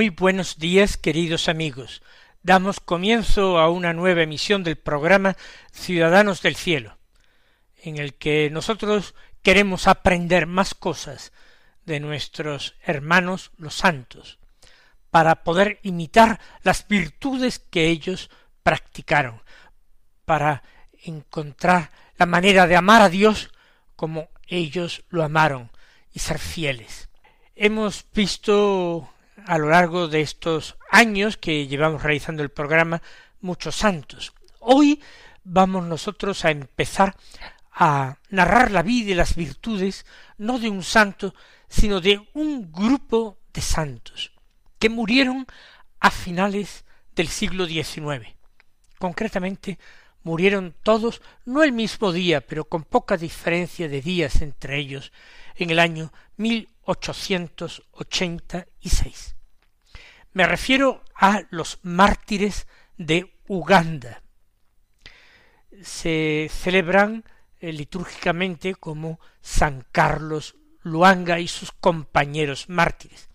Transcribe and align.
Muy 0.00 0.08
buenos 0.08 0.58
días, 0.58 0.96
queridos 0.96 1.46
amigos. 1.46 2.00
Damos 2.42 2.80
comienzo 2.80 3.58
a 3.58 3.68
una 3.68 3.92
nueva 3.92 4.22
emisión 4.22 4.64
del 4.64 4.76
programa 4.76 5.36
Ciudadanos 5.72 6.40
del 6.40 6.56
Cielo, 6.56 6.96
en 7.82 7.98
el 7.98 8.14
que 8.14 8.48
nosotros 8.48 9.14
queremos 9.42 9.86
aprender 9.86 10.46
más 10.46 10.72
cosas 10.72 11.34
de 11.84 12.00
nuestros 12.00 12.76
hermanos 12.82 13.50
los 13.58 13.74
santos, 13.74 14.38
para 15.10 15.44
poder 15.44 15.80
imitar 15.82 16.40
las 16.62 16.88
virtudes 16.88 17.58
que 17.58 17.88
ellos 17.88 18.30
practicaron, 18.62 19.42
para 20.24 20.62
encontrar 21.04 21.90
la 22.16 22.24
manera 22.24 22.66
de 22.66 22.76
amar 22.76 23.02
a 23.02 23.10
Dios 23.10 23.50
como 23.96 24.30
ellos 24.46 25.04
lo 25.10 25.22
amaron 25.22 25.70
y 26.10 26.20
ser 26.20 26.38
fieles. 26.38 27.10
Hemos 27.54 28.06
visto 28.14 29.10
a 29.46 29.58
lo 29.58 29.68
largo 29.68 30.08
de 30.08 30.20
estos 30.20 30.76
años 30.90 31.36
que 31.36 31.66
llevamos 31.66 32.02
realizando 32.02 32.42
el 32.42 32.50
programa 32.50 33.02
muchos 33.40 33.76
santos. 33.76 34.32
Hoy 34.60 35.00
vamos 35.44 35.84
nosotros 35.84 36.44
a 36.44 36.50
empezar 36.50 37.16
a 37.72 38.18
narrar 38.28 38.70
la 38.70 38.82
vida 38.82 39.10
y 39.12 39.14
las 39.14 39.34
virtudes 39.34 40.04
no 40.38 40.58
de 40.58 40.68
un 40.68 40.82
santo, 40.82 41.34
sino 41.68 42.00
de 42.00 42.20
un 42.34 42.70
grupo 42.72 43.38
de 43.52 43.60
santos 43.60 44.32
que 44.78 44.88
murieron 44.88 45.46
a 46.00 46.10
finales 46.10 46.84
del 47.14 47.28
siglo 47.28 47.66
XIX. 47.66 48.34
Concretamente, 48.98 49.78
murieron 50.22 50.74
todos 50.82 51.22
no 51.44 51.62
el 51.62 51.72
mismo 51.72 52.12
día, 52.12 52.40
pero 52.40 52.64
con 52.64 52.84
poca 52.84 53.16
diferencia 53.16 53.88
de 53.88 54.02
días 54.02 54.42
entre 54.42 54.78
ellos, 54.78 55.12
en 55.56 55.70
el 55.70 55.78
año 55.78 56.12
1886. 56.90 59.36
Me 60.32 60.46
refiero 60.46 61.02
a 61.14 61.42
los 61.50 61.78
mártires 61.82 62.66
de 62.96 63.34
Uganda. 63.48 64.22
Se 65.82 66.50
celebran 66.52 67.24
eh, 67.60 67.72
litúrgicamente 67.72 68.74
como 68.74 69.20
San 69.40 69.86
Carlos 69.92 70.56
Luanga 70.82 71.40
y 71.40 71.48
sus 71.48 71.72
compañeros 71.72 72.68
mártires. 72.68 73.28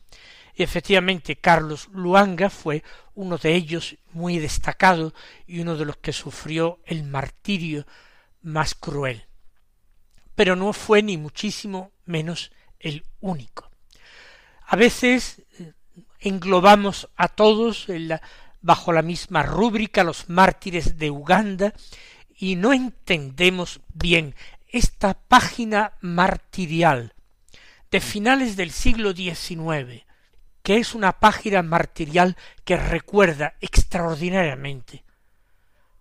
Y 0.56 0.64
efectivamente 0.64 1.36
Carlos 1.36 1.90
Luanga 1.92 2.50
fue 2.50 2.84
uno 3.14 3.38
de 3.38 3.56
ellos 3.56 3.98
muy 4.14 4.40
destacado 4.40 5.14
y 5.46 5.60
uno 5.60 5.76
de 5.76 5.86
los 5.86 5.98
que 5.98 6.14
sufrió 6.14 6.80
el 6.86 7.04
martirio 7.04 7.86
más 8.42 8.74
cruel. 8.74 9.28
Pero 10.34 10.56
no 10.56 10.72
fue 10.74 11.04
ni 11.04 11.18
muchísimo 11.18 11.92
menos 12.06 12.52
el 12.80 13.04
único. 13.22 13.70
A 14.68 14.76
veces 14.76 15.42
eh, 15.60 15.74
englobamos 16.20 17.10
a 17.16 17.28
todos 17.28 17.88
bajo 18.62 18.94
la 18.94 19.02
misma 19.02 19.44
rúbrica 19.44 20.04
los 20.04 20.30
mártires 20.30 20.98
de 20.98 21.12
Uganda 21.12 21.74
y 22.36 22.56
no 22.56 22.74
entendemos 22.74 23.80
bien 23.94 24.36
esta 24.68 25.14
página 25.14 25.94
martirial 26.02 27.14
de 27.92 28.02
finales 28.02 28.58
del 28.58 28.72
siglo 28.72 29.14
XIX, 29.14 30.04
que 30.64 30.78
es 30.78 30.96
una 30.96 31.14
página 31.20 31.62
martirial 31.62 32.36
que 32.66 32.76
recuerda 32.76 33.54
extraordinariamente 33.62 35.04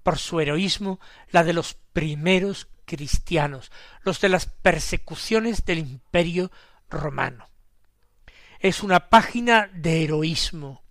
por 0.03 0.19
su 0.19 0.41
heroísmo 0.41 1.01
la 1.31 1.45
de 1.45 1.53
los 1.53 1.77
primeros 1.93 2.67
cristianos, 2.85 3.71
los 4.03 4.21
de 4.21 4.29
las 4.29 4.47
persecuciones 4.47 5.65
del 5.65 5.79
imperio 5.79 6.51
romano 6.89 7.49
es 8.65 8.83
una 8.83 9.11
página 9.11 9.69
de 9.75 10.05
heroísmo, 10.05 10.83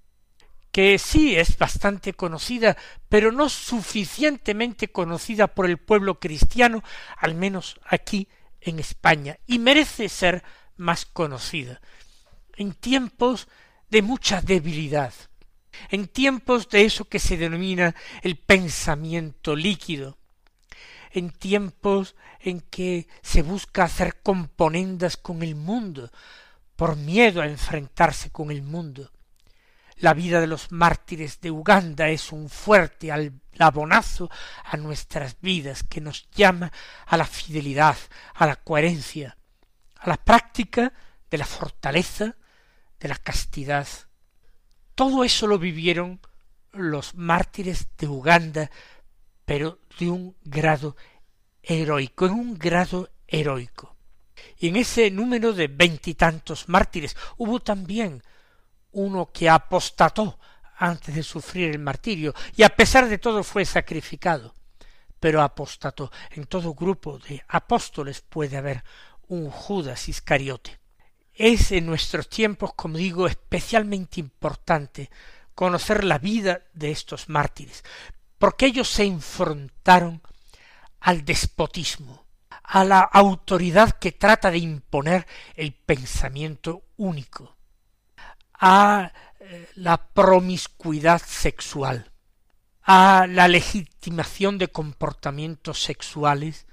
que 0.72 1.00
sí 1.00 1.36
es 1.36 1.58
bastante 1.58 2.14
conocida, 2.14 2.78
pero 3.10 3.32
no 3.32 3.50
suficientemente 3.50 4.90
conocida 4.90 5.48
por 5.48 5.66
el 5.66 5.80
pueblo 5.80 6.20
cristiano, 6.20 6.84
al 7.18 7.34
menos 7.34 7.80
aquí 7.84 8.28
en 8.62 8.78
España, 8.78 9.40
y 9.48 9.58
merece 9.58 10.08
ser 10.08 10.44
más 10.78 11.08
conocida. 11.08 11.82
En 12.58 12.74
tiempos 12.76 13.48
de 13.90 14.04
mucha 14.04 14.40
debilidad, 14.40 15.12
en 15.90 16.08
tiempos 16.08 16.70
de 16.70 16.86
eso 16.86 17.06
que 17.06 17.18
se 17.18 17.38
denomina 17.38 17.96
el 18.22 18.38
pensamiento 18.38 19.56
líquido, 19.56 20.20
en 21.14 21.30
tiempos 21.30 22.16
en 22.40 22.60
que 22.60 23.08
se 23.22 23.44
busca 23.44 23.84
hacer 23.84 24.22
componendas 24.22 25.16
con 25.16 25.44
el 25.44 25.56
mundo, 25.56 26.12
por 26.76 26.98
miedo 26.98 27.42
a 27.42 27.48
enfrentarse 27.48 28.32
con 28.32 28.50
el 28.52 28.64
mundo. 28.64 29.12
La 29.98 30.16
vida 30.16 30.42
de 30.42 30.48
los 30.48 30.72
mártires 30.72 31.40
de 31.40 31.52
Uganda 31.52 32.10
es 32.10 32.32
un 32.32 32.50
fuerte 32.50 33.12
abonazo 33.60 34.30
a 34.66 34.76
nuestras 34.76 35.40
vidas 35.40 35.84
que 35.84 36.02
nos 36.02 36.30
llama 36.32 36.72
a 37.06 37.16
la 37.16 37.26
fidelidad, 37.26 37.96
a 38.34 38.48
la 38.48 38.56
coherencia, 38.56 39.38
a 39.98 40.10
la 40.10 40.18
práctica 40.18 40.92
de 41.30 41.38
la 41.38 41.46
fortaleza, 41.46 42.36
de 43.00 43.08
la 43.08 43.18
castidad. 43.18 43.88
Todo 44.96 45.24
eso 45.24 45.46
lo 45.46 45.60
vivieron 45.60 46.20
los 46.72 47.14
mártires 47.14 47.88
de 47.98 48.08
Uganda, 48.08 48.72
pero 49.46 49.80
de 50.00 50.10
un 50.10 50.36
grado 50.44 50.96
heroico, 51.62 52.26
en 52.26 52.34
un 52.34 52.58
grado 52.58 53.10
heroico. 53.28 53.96
Y 54.58 54.70
en 54.70 54.76
ese 54.78 55.10
número 55.12 55.54
de 55.54 55.68
veintitantos 55.68 56.68
mártires 56.70 57.16
hubo 57.38 57.60
también 57.60 58.22
uno 58.92 59.32
que 59.32 59.50
apostató 59.50 60.40
antes 60.78 61.16
de 61.16 61.24
sufrir 61.24 61.72
el 61.72 61.80
martirio 61.80 62.34
y 62.56 62.64
a 62.64 62.70
pesar 62.70 63.08
de 63.08 63.18
todo 63.18 63.44
fue 63.44 63.66
sacrificado. 63.66 64.54
Pero 65.20 65.42
apostató. 65.42 66.12
En 66.32 66.46
todo 66.48 66.74
grupo 66.74 67.18
de 67.18 67.44
apóstoles 67.48 68.22
puede 68.22 68.58
haber 68.58 68.84
un 69.30 69.50
Judas 69.50 70.10
Iscariote. 70.10 70.80
Es 71.34 71.72
en 71.72 71.86
nuestros 71.86 72.30
tiempos, 72.30 72.74
como 72.76 72.98
digo, 72.98 73.28
especialmente 73.28 74.20
importante 74.20 75.10
conocer 75.56 76.04
la 76.04 76.18
vida 76.18 76.62
de 76.74 76.92
estos 76.92 77.30
mártires, 77.30 77.84
porque 78.44 78.66
ellos 78.66 78.90
se 78.90 79.06
enfrentaron 79.06 80.22
al 81.00 81.24
despotismo, 81.24 82.26
a 82.62 82.84
la 82.84 83.00
autoridad 83.00 83.98
que 83.98 84.12
trata 84.12 84.52
de 84.52 84.58
imponer 84.58 85.26
el 85.56 85.72
pensamiento 85.72 86.84
único, 86.98 87.56
a 88.60 89.14
eh, 89.40 89.70
la 89.76 90.08
promiscuidad 90.08 91.22
sexual, 91.26 92.12
a 92.82 93.28
la 93.30 93.48
legitimación 93.48 94.58
de 94.58 94.68
comportamientos 94.68 95.82
sexuales 95.82 96.68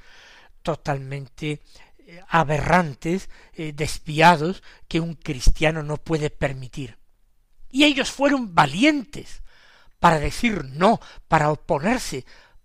totalmente 0.63 1.63
eh, 1.99 2.21
aberrantes, 2.27 3.31
eh, 3.53 3.73
desviados, 3.73 4.65
que 4.89 4.99
un 4.99 5.15
cristiano 5.15 5.85
no 5.85 5.99
puede 5.99 6.31
permitir. 6.31 6.99
Y 7.71 7.85
ellos 7.85 8.11
fueron 8.11 8.57
valientes 8.57 9.45
para 10.01 10.19
decir 10.19 10.65
no, 10.65 11.01
para 11.29 11.51
oponerse, 11.51 12.25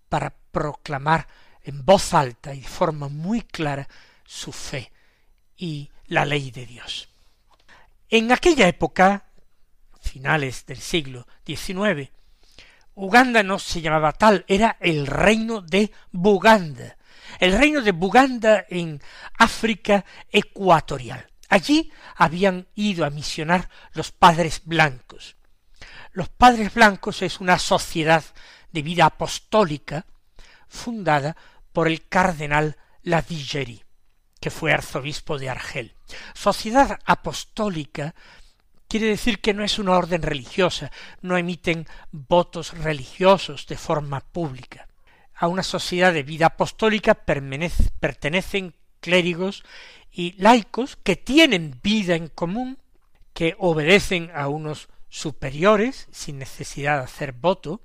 para 0.10 0.34
proclamar 0.52 1.28
en 1.64 1.86
voz 1.86 2.14
alta 2.14 2.54
y 2.54 2.62
de 2.62 2.68
forma 2.68 3.10
muy 3.10 3.42
clara 3.42 3.88
su 4.26 4.52
fe 4.52 4.92
y 5.58 5.90
la 6.08 6.26
ley 6.26 6.52
de 6.52 6.66
Dios. 6.66 7.10
En 8.10 8.32
aquella 8.32 8.68
época, 8.68 9.26
finales 10.00 10.66
del 10.66 10.80
siglo 10.80 11.28
XIX, 11.46 12.10
Uganda 12.94 13.44
no 13.44 13.60
se 13.60 13.82
llamaba 13.82 14.14
tal, 14.14 14.46
era 14.48 14.78
el 14.80 15.06
reino 15.06 15.62
de 15.62 15.92
Buganda, 16.12 16.98
el 17.40 17.58
reino 17.58 17.82
de 17.82 17.92
Buganda 17.92 18.66
en 18.70 19.02
África 19.38 20.06
ecuatorial. 20.32 21.28
Allí 21.50 21.92
habían 22.16 22.68
ido 22.76 23.06
a 23.06 23.10
misionar 23.10 23.70
los 23.94 24.12
padres 24.12 24.62
blancos. 24.64 25.36
Los 26.12 26.30
padres 26.30 26.74
blancos 26.74 27.22
es 27.22 27.40
una 27.40 27.60
sociedad 27.60 28.24
de 28.72 28.82
vida 28.82 29.06
apostólica 29.06 30.06
fundada 30.68 31.36
por 31.72 31.88
el 31.88 32.08
cardenal 32.08 32.78
Lavigeri, 33.04 33.84
que 34.40 34.50
fue 34.50 34.74
arzobispo 34.74 35.38
de 35.38 35.50
Argel. 35.50 35.96
Sociedad 36.34 37.00
apostólica 37.06 38.16
quiere 38.88 39.08
decir 39.08 39.42
que 39.42 39.54
no 39.54 39.64
es 39.64 39.80
una 39.80 39.92
orden 39.92 40.22
religiosa, 40.22 40.92
no 41.22 41.38
emiten 41.38 41.88
votos 42.12 42.78
religiosos 42.78 43.68
de 43.68 43.78
forma 43.78 44.22
pública. 44.22 44.88
A 45.34 45.48
una 45.48 45.64
sociedad 45.64 46.14
de 46.14 46.24
vida 46.24 46.48
apostólica 46.48 47.14
pertenecen 47.14 48.76
clérigos 49.02 49.64
y 50.12 50.34
laicos 50.42 50.96
que 50.96 51.16
tienen 51.16 51.80
vida 51.84 52.16
en 52.16 52.30
común, 52.30 52.80
que 53.34 53.56
obedecen 53.60 54.32
a 54.34 54.48
unos 54.48 54.88
superiores 55.16 56.08
sin 56.12 56.40
necesidad 56.40 56.98
de 56.98 57.06
hacer 57.06 57.32
voto 57.32 57.80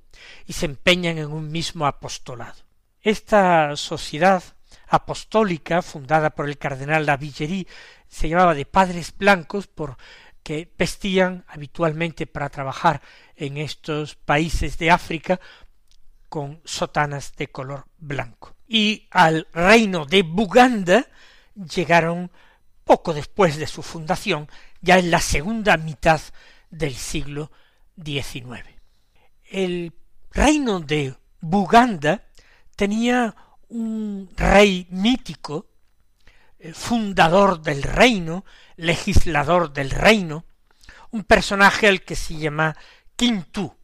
y 0.47 0.55
se 0.55 0.67
empeñan 0.67 1.17
en 1.17 1.31
un 1.31 1.53
mismo 1.53 1.87
apostolado. 1.87 2.57
Esta 3.03 3.77
sociedad 3.77 4.43
apostólica 4.89 5.81
fundada 5.81 6.31
por 6.31 6.49
el 6.49 6.59
cardenal 6.59 7.07
Lavillerie 7.07 7.69
se 8.09 8.29
llamaba 8.29 8.55
de 8.55 8.67
padres 8.67 9.15
blancos 9.17 9.69
porque 9.69 10.73
vestían 10.77 11.45
habitualmente 11.47 12.27
para 12.27 12.49
trabajar 12.49 13.01
en 13.37 13.59
estos 13.59 14.17
países 14.17 14.77
de 14.79 14.91
África 14.91 15.39
con 16.29 16.61
sotanas 16.65 17.37
de 17.37 17.47
color 17.47 17.87
blanco. 17.97 18.57
Y 18.67 19.07
al 19.13 19.47
reino 19.53 20.05
de 20.05 20.23
Buganda 20.23 21.07
llegaron 21.55 22.33
poco 22.83 23.15
después 23.15 23.57
de 23.57 23.69
su 23.69 23.85
fundación, 23.85 24.49
ya 24.81 24.99
en 24.99 25.13
la 25.13 25.21
segunda 25.21 25.77
mitad 25.77 26.21
del 26.71 26.95
siglo 26.95 27.51
XIX. 28.03 28.65
El 29.45 29.93
reino 30.31 30.81
de 30.81 31.15
Buganda 31.41 32.25
tenía 32.77 33.35
un 33.69 34.29
rey 34.37 34.87
mítico, 34.91 35.67
eh, 36.59 36.73
fundador 36.73 37.61
del 37.61 37.83
reino, 37.83 38.45
legislador 38.77 39.73
del 39.73 39.91
reino, 39.91 40.45
un 41.11 41.25
personaje 41.25 41.89
al 41.89 42.03
que 42.03 42.17
se 42.17 42.37
llama 42.37 42.77
Quintu. 43.17 43.75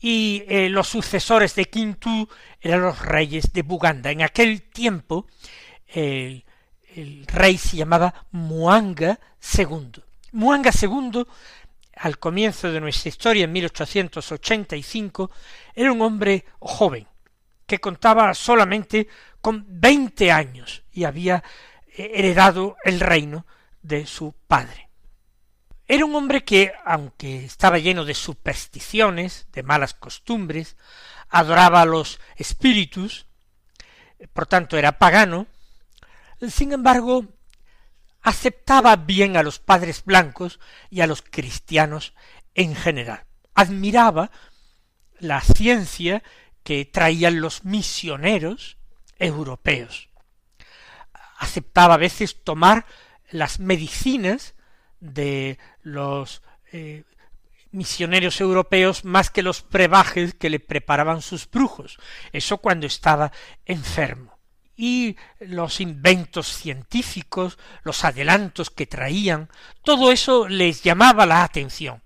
Y 0.00 0.44
eh, 0.48 0.68
los 0.68 0.88
sucesores 0.88 1.54
de 1.54 1.64
Quintu 1.66 2.28
eran 2.60 2.82
los 2.82 3.00
reyes 3.00 3.52
de 3.52 3.62
Buganda. 3.62 4.10
En 4.10 4.22
aquel 4.22 4.62
tiempo 4.62 5.26
el, 5.88 6.44
el 6.94 7.26
rey 7.26 7.58
se 7.58 7.78
llamaba 7.78 8.26
Muanga 8.30 9.18
II. 9.56 10.02
Muanga 10.32 10.70
II, 10.70 11.24
al 11.96 12.18
comienzo 12.18 12.70
de 12.72 12.80
nuestra 12.80 13.08
historia, 13.08 13.44
en 13.44 13.52
1885, 13.52 15.30
era 15.74 15.92
un 15.92 16.02
hombre 16.02 16.44
joven, 16.58 17.06
que 17.66 17.80
contaba 17.80 18.34
solamente 18.34 19.08
con 19.40 19.64
veinte 19.68 20.32
años 20.32 20.84
y 20.92 21.04
había 21.04 21.42
eh, 21.86 22.12
heredado 22.14 22.76
el 22.84 23.00
reino 23.00 23.46
de 23.82 24.06
su 24.06 24.34
padre. 24.46 24.88
Era 25.86 26.06
un 26.06 26.14
hombre 26.14 26.44
que, 26.44 26.72
aunque 26.84 27.44
estaba 27.44 27.78
lleno 27.78 28.04
de 28.04 28.14
supersticiones, 28.14 29.48
de 29.52 29.62
malas 29.62 29.92
costumbres, 29.92 30.76
adoraba 31.28 31.82
a 31.82 31.86
los 31.86 32.20
espíritus, 32.36 33.26
por 34.32 34.46
tanto 34.46 34.78
era 34.78 34.98
pagano, 34.98 35.46
sin 36.48 36.72
embargo, 36.72 37.26
aceptaba 38.24 38.96
bien 38.96 39.36
a 39.36 39.42
los 39.42 39.60
padres 39.60 40.02
blancos 40.04 40.58
y 40.90 41.02
a 41.02 41.06
los 41.06 41.22
cristianos 41.22 42.14
en 42.54 42.74
general. 42.74 43.24
Admiraba 43.54 44.30
la 45.20 45.40
ciencia 45.42 46.22
que 46.64 46.86
traían 46.86 47.40
los 47.40 47.64
misioneros 47.64 48.78
europeos. 49.18 50.08
Aceptaba 51.38 51.94
a 51.94 51.98
veces 51.98 52.42
tomar 52.42 52.86
las 53.30 53.60
medicinas 53.60 54.54
de 55.00 55.58
los 55.82 56.42
eh, 56.72 57.04
misioneros 57.72 58.40
europeos 58.40 59.04
más 59.04 59.28
que 59.28 59.42
los 59.42 59.68
brebajes 59.68 60.32
que 60.32 60.48
le 60.48 60.60
preparaban 60.60 61.20
sus 61.20 61.50
brujos, 61.50 61.98
eso 62.32 62.58
cuando 62.58 62.86
estaba 62.86 63.32
enfermo 63.66 64.33
y 64.76 65.16
los 65.40 65.80
inventos 65.80 66.48
científicos, 66.48 67.58
los 67.82 68.04
adelantos 68.04 68.70
que 68.70 68.86
traían, 68.86 69.48
todo 69.82 70.10
eso 70.10 70.48
les 70.48 70.82
llamaba 70.82 71.26
la 71.26 71.44
atención. 71.44 72.02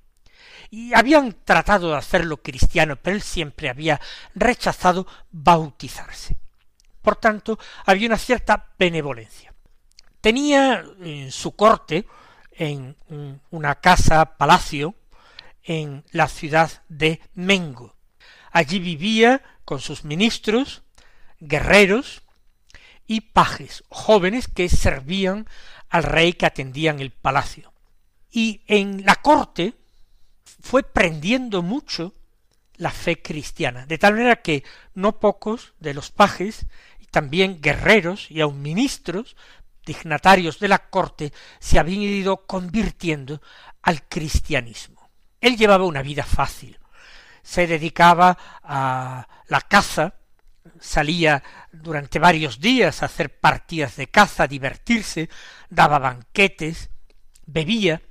Y 0.70 0.92
habían 0.92 1.34
tratado 1.44 1.90
de 1.90 1.96
hacerlo 1.96 2.42
cristiano, 2.42 2.96
pero 2.96 3.16
él 3.16 3.22
siempre 3.22 3.70
había 3.70 4.00
rechazado 4.34 5.06
bautizarse. 5.30 6.36
Por 7.00 7.16
tanto, 7.16 7.58
había 7.86 8.06
una 8.08 8.18
cierta 8.18 8.72
benevolencia. 8.78 9.54
Tenía 10.20 10.84
en 11.00 11.32
su 11.32 11.56
corte, 11.56 12.06
en 12.52 12.96
una 13.50 13.76
casa 13.76 14.36
palacio, 14.36 14.94
en 15.62 16.04
la 16.10 16.28
ciudad 16.28 16.82
de 16.88 17.20
Mengo. 17.34 17.96
Allí 18.50 18.78
vivía 18.78 19.42
con 19.64 19.80
sus 19.80 20.04
ministros, 20.04 20.82
guerreros, 21.40 22.22
y 23.08 23.22
pajes 23.22 23.82
jóvenes 23.88 24.46
que 24.46 24.69
servían 24.69 25.49
al 25.88 26.05
rey 26.05 26.34
que 26.34 26.46
atendían 26.46 27.00
el 27.00 27.10
palacio. 27.10 27.72
Y 28.31 28.60
en 28.69 29.05
la 29.05 29.16
corte 29.16 29.75
fue 30.60 30.82
prendiendo 30.84 31.62
mucho 31.62 32.12
la 32.76 32.90
fe 32.92 33.21
cristiana, 33.21 33.87
de 33.87 33.99
tal 33.99 34.12
manera 34.12 34.37
que 34.37 34.62
no 34.94 35.18
pocos 35.18 35.73
de 35.80 35.94
los 35.94 36.11
pajes, 36.11 36.66
y 37.00 37.06
también 37.06 37.61
guerreros 37.61 38.30
y 38.30 38.40
aun 38.42 38.61
ministros, 38.62 39.37
dignatarios 39.85 40.59
de 40.61 40.68
la 40.68 40.90
corte, 40.90 41.32
se 41.59 41.78
habían 41.78 42.02
ido 42.02 42.47
convirtiendo 42.47 43.40
al 43.82 44.06
cristianismo. 44.06 45.11
Él 45.40 45.56
llevaba 45.56 45.87
una 45.87 46.02
vida 46.02 46.25
fácil, 46.25 46.78
se 47.42 47.66
dedicaba 47.66 48.37
a 48.62 49.26
la 49.49 49.61
caza, 49.62 50.17
salía 50.80 51.42
durante 51.72 52.18
varios 52.18 52.60
días 52.60 53.02
a 53.02 53.06
hacer 53.06 53.38
partidas 53.40 53.96
de 53.96 54.08
caza, 54.08 54.46
divertirse, 54.46 55.28
daba 55.68 55.98
banquetes, 55.98 56.90
bebía, 57.46 58.02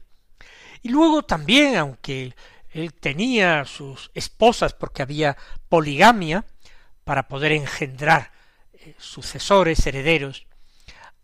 y 0.81 0.89
luego 0.89 1.23
también, 1.23 1.75
aunque 1.77 2.35
él 2.69 2.93
tenía 2.93 3.65
sus 3.65 4.11
esposas 4.13 4.73
porque 4.73 5.01
había 5.01 5.37
poligamia 5.69 6.45
para 7.03 7.27
poder 7.27 7.51
engendrar 7.51 8.31
eh, 8.73 8.95
sucesores, 8.97 9.85
herederos, 9.85 10.47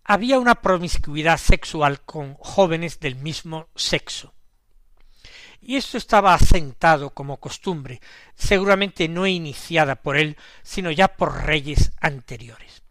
había 0.03 0.39
una 0.39 0.55
promiscuidad 0.55 1.37
sexual 1.37 2.01
con 2.01 2.33
jóvenes 2.35 2.99
del 2.99 3.15
mismo 3.15 3.69
sexo 3.75 4.32
y 5.65 5.77
esto 5.77 5.97
estaba 5.97 6.33
asentado 6.33 7.11
como 7.11 7.39
costumbre, 7.39 8.01
seguramente 8.35 9.07
no 9.07 9.25
iniciada 9.25 9.95
por 9.95 10.17
él, 10.17 10.37
sino 10.61 10.91
ya 10.91 11.07
por 11.07 11.45
reyes 11.45 11.91
anteriores. 12.01 12.83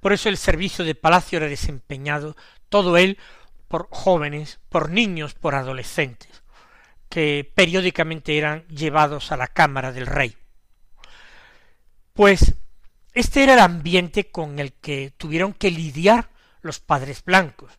Por 0.00 0.12
eso 0.12 0.28
el 0.28 0.36
servicio 0.36 0.84
de 0.84 0.94
palacio 0.94 1.38
era 1.38 1.48
desempeñado 1.48 2.36
todo 2.68 2.96
él 2.96 3.18
por 3.68 3.88
jóvenes, 3.90 4.60
por 4.68 4.90
niños, 4.90 5.34
por 5.34 5.54
adolescentes, 5.54 6.42
que 7.08 7.50
periódicamente 7.54 8.38
eran 8.38 8.66
llevados 8.68 9.32
a 9.32 9.36
la 9.36 9.48
cámara 9.48 9.92
del 9.92 10.06
rey. 10.06 10.36
Pues 12.12 12.54
este 13.12 13.42
era 13.42 13.54
el 13.54 13.60
ambiente 13.60 14.30
con 14.30 14.58
el 14.58 14.72
que 14.72 15.12
tuvieron 15.16 15.52
que 15.52 15.70
lidiar 15.70 16.30
los 16.60 16.80
padres 16.80 17.24
blancos. 17.24 17.72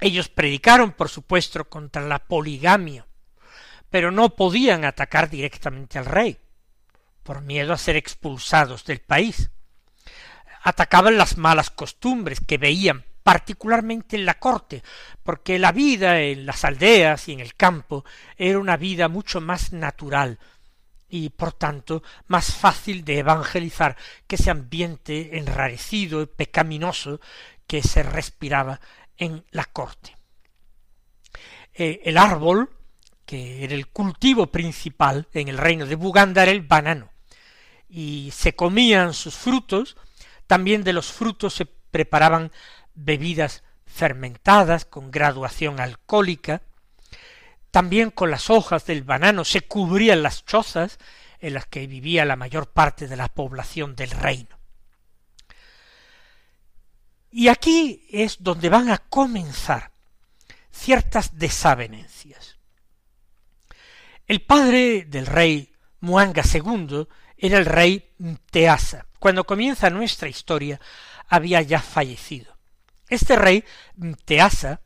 Ellos 0.00 0.28
predicaron, 0.28 0.92
por 0.92 1.08
supuesto, 1.08 1.68
contra 1.68 2.02
la 2.02 2.20
poligamia, 2.20 3.06
pero 3.90 4.10
no 4.10 4.30
podían 4.36 4.84
atacar 4.84 5.28
directamente 5.28 5.98
al 5.98 6.06
rey, 6.06 6.38
por 7.22 7.42
miedo 7.42 7.72
a 7.72 7.78
ser 7.78 7.96
expulsados 7.96 8.84
del 8.84 9.00
país. 9.00 9.50
Atacaban 10.62 11.18
las 11.18 11.36
malas 11.36 11.70
costumbres 11.70 12.40
que 12.40 12.58
veían 12.58 13.04
particularmente 13.22 14.16
en 14.16 14.24
la 14.24 14.38
corte, 14.38 14.82
porque 15.22 15.58
la 15.58 15.72
vida 15.72 16.20
en 16.20 16.46
las 16.46 16.64
aldeas 16.64 17.28
y 17.28 17.32
en 17.32 17.40
el 17.40 17.54
campo 17.54 18.04
era 18.36 18.58
una 18.58 18.76
vida 18.76 19.08
mucho 19.08 19.40
más 19.40 19.72
natural 19.72 20.38
y 21.08 21.30
por 21.30 21.52
tanto 21.52 22.02
más 22.28 22.54
fácil 22.54 23.04
de 23.04 23.18
evangelizar 23.18 23.96
que 24.26 24.36
ese 24.36 24.50
ambiente 24.50 25.38
enrarecido 25.38 26.22
y 26.22 26.26
pecaminoso 26.26 27.20
que 27.66 27.82
se 27.82 28.02
respiraba 28.02 28.80
en 29.16 29.44
la 29.50 29.64
corte. 29.64 30.16
Eh, 31.74 32.00
el 32.04 32.16
árbol 32.16 32.70
que 33.30 33.62
era 33.62 33.76
el 33.76 33.86
cultivo 33.86 34.48
principal 34.48 35.28
en 35.34 35.46
el 35.46 35.56
reino 35.56 35.86
de 35.86 35.94
Buganda 35.94 36.42
era 36.42 36.50
el 36.50 36.62
banano, 36.62 37.12
y 37.88 38.32
se 38.32 38.56
comían 38.56 39.14
sus 39.14 39.36
frutos, 39.36 39.96
también 40.48 40.82
de 40.82 40.92
los 40.92 41.12
frutos 41.12 41.54
se 41.54 41.64
preparaban 41.64 42.50
bebidas 42.96 43.62
fermentadas 43.86 44.84
con 44.84 45.12
graduación 45.12 45.78
alcohólica, 45.78 46.62
también 47.70 48.10
con 48.10 48.32
las 48.32 48.50
hojas 48.50 48.84
del 48.84 49.04
banano 49.04 49.44
se 49.44 49.60
cubrían 49.60 50.24
las 50.24 50.44
chozas 50.44 50.98
en 51.38 51.54
las 51.54 51.66
que 51.66 51.86
vivía 51.86 52.24
la 52.24 52.34
mayor 52.34 52.66
parte 52.66 53.06
de 53.06 53.16
la 53.16 53.28
población 53.28 53.94
del 53.94 54.10
reino. 54.10 54.58
Y 57.30 57.46
aquí 57.46 58.08
es 58.10 58.42
donde 58.42 58.68
van 58.70 58.90
a 58.90 58.98
comenzar 58.98 59.92
ciertas 60.72 61.38
desavenencias. 61.38 62.49
El 64.30 64.42
padre 64.42 65.06
del 65.08 65.26
rey 65.26 65.74
Muanga 65.98 66.44
II 66.44 67.08
era 67.36 67.58
el 67.58 67.66
rey 67.66 68.14
Mteasa. 68.18 69.06
Cuando 69.18 69.42
comienza 69.42 69.90
nuestra 69.90 70.28
historia 70.28 70.80
había 71.26 71.62
ya 71.62 71.80
fallecido. 71.82 72.56
Este 73.08 73.34
rey 73.34 73.64
Mteasa 73.96 74.82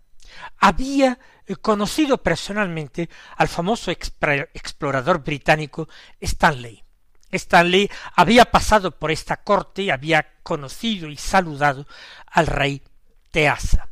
había 0.56 1.18
conocido 1.60 2.22
personalmente 2.22 3.10
al 3.36 3.48
famoso 3.48 3.90
explorador 3.90 5.22
británico 5.22 5.90
Stanley. 6.22 6.82
Stanley 7.30 7.90
había 8.14 8.46
pasado 8.46 8.98
por 8.98 9.10
esta 9.10 9.44
corte 9.44 9.82
y 9.82 9.90
había 9.90 10.26
conocido 10.42 11.10
y 11.10 11.18
saludado 11.18 11.86
al 12.28 12.46
rey 12.46 12.82
Teasa. 13.30 13.90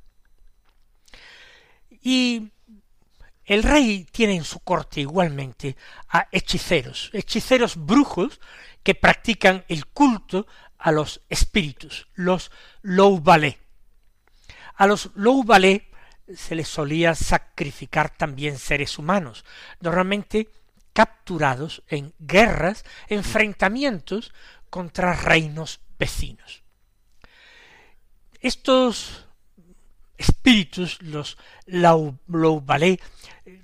Y 2.00 2.52
el 3.44 3.62
rey 3.62 4.06
tiene 4.11 4.37
en 4.37 4.44
su 4.44 4.61
corte 4.61 5.00
igualmente 5.00 5.76
a 6.08 6.28
hechiceros, 6.30 7.11
hechiceros 7.12 7.76
brujos 7.76 8.40
que 8.82 8.94
practican 8.94 9.64
el 9.68 9.87
culto 9.87 10.46
a 10.78 10.92
los 10.92 11.22
espíritus, 11.28 12.08
los 12.14 12.50
Loubalé. 12.82 13.58
A 14.75 14.87
los 14.87 15.11
Loubalé 15.14 15.88
se 16.34 16.54
les 16.54 16.68
solía 16.68 17.14
sacrificar 17.14 18.16
también 18.16 18.58
seres 18.58 18.99
humanos, 18.99 19.44
normalmente 19.80 20.49
capturados 20.92 21.82
en 21.88 22.14
guerras, 22.18 22.84
enfrentamientos 23.08 24.32
contra 24.70 25.14
reinos 25.14 25.80
vecinos. 25.99 26.62
Estos 28.40 29.26
espíritus, 30.22 31.00
los 31.02 31.36
Loubalé, 31.66 33.00